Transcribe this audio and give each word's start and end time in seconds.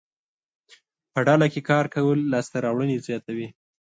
په 1.13 1.19
ډله 1.27 1.45
کې 1.53 1.61
کار 1.69 1.85
کول 1.95 2.19
لاسته 2.33 2.57
راوړنې 2.65 2.97
زیاتوي. 3.07 3.47